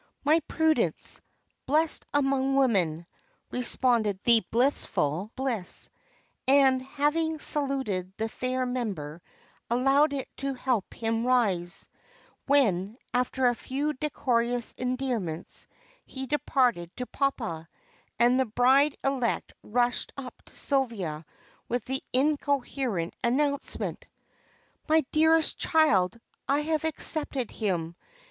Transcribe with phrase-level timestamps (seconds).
[0.23, 1.21] "My Prudence,
[1.67, 3.05] blessed among women!"
[3.51, 5.91] responded the blissful Bliss.
[6.47, 9.21] And having saluted the fair member,
[9.69, 11.87] allowed it to help him rise;
[12.47, 15.67] when, after a few decorous endearments,
[16.03, 17.67] he departed to papa,
[18.17, 21.23] and the bride elect rushed up to Sylvia
[21.69, 24.03] with the incoherent announcement
[24.89, 27.95] "My dearest child, I have accepted him!